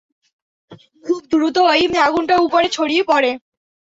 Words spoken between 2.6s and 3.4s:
ছড়িয়ে পড়ে!